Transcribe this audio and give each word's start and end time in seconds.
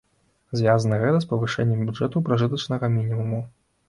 Звязана 0.59 0.97
гэта 1.03 1.19
з 1.25 1.29
павышэннем 1.33 1.83
бюджэту 1.89 2.21
пражытачнага 2.31 2.91
мінімуму. 2.95 3.43